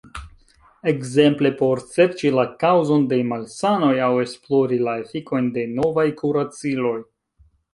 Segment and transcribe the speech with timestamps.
[0.91, 6.97] Ekzemple por serĉi la kaŭzon de malsanoj aŭ esplori la efikojn de novaj kuraciloj.